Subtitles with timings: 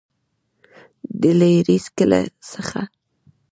[1.21, 2.81] دلیري کلي څخه